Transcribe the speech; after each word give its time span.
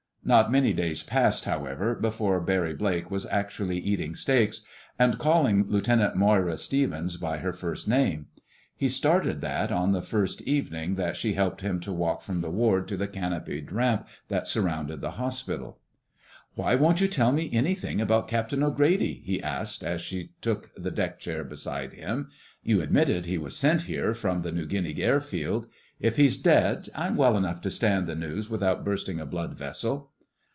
Not 0.23 0.51
many 0.51 0.71
days 0.71 1.01
passed, 1.01 1.45
however, 1.45 1.95
before 1.95 2.39
Barry 2.39 2.75
Blake 2.75 3.09
was 3.09 3.25
actually 3.25 3.79
eating 3.79 4.13
steaks 4.13 4.61
and 4.99 5.17
calling 5.17 5.65
Lieutenant 5.67 6.15
Moira 6.15 6.57
Stevens 6.57 7.17
by 7.17 7.39
her 7.39 7.51
first 7.51 7.87
name. 7.87 8.27
He 8.75 8.87
started 8.87 9.41
that 9.41 9.71
on 9.71 9.93
the 9.93 10.01
first 10.01 10.43
evening 10.43 10.93
that 10.93 11.17
she 11.17 11.33
helped 11.33 11.61
him 11.61 11.79
to 11.81 11.91
walk 11.91 12.21
from 12.21 12.41
the 12.41 12.51
ward 12.51 12.87
to 12.89 12.97
the 12.97 13.07
canopied 13.07 13.71
ramp 13.71 14.07
that 14.27 14.47
surrounded 14.47 15.01
the 15.01 15.11
hospital. 15.17 15.79
"Why 16.53 16.75
won't 16.75 17.01
you 17.01 17.07
tell 17.07 17.31
me 17.31 17.49
anything 17.51 17.99
about 17.99 18.27
Captain 18.27 18.61
O'Grady?" 18.61 19.23
he 19.25 19.41
asked 19.41 19.83
as 19.83 20.01
she 20.01 20.33
took 20.39 20.69
the 20.77 20.91
deck 20.91 21.19
chair 21.19 21.43
beside 21.43 21.93
him. 21.93 22.29
"You 22.63 22.81
admitted 22.81 23.25
he 23.25 23.39
was 23.39 23.57
sent 23.57 23.81
here 23.81 24.13
from 24.13 24.43
the 24.43 24.51
New 24.51 24.67
Guinea 24.67 25.01
airfield. 25.01 25.67
If 25.99 26.15
he's 26.17 26.37
dead, 26.37 26.89
I'm 26.95 27.17
well 27.17 27.35
enough 27.35 27.59
to 27.61 27.71
stand 27.71 28.05
the 28.07 28.15
news 28.15 28.49
without 28.51 28.85
bursting 28.85 29.19
a 29.19 29.25
blood 29.25 29.55
vessel." 29.57 30.09